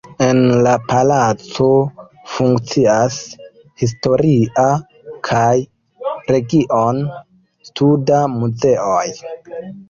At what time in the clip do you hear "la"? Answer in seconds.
0.67-0.71